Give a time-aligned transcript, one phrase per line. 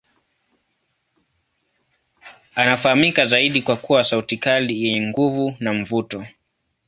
[2.55, 6.25] Anafahamika zaidi kwa kuwa sauti kali yenye nguvu na mvuto.